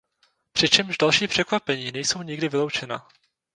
[0.51, 3.07] Přičemž další překvapení nejsou nikdy vyloučena.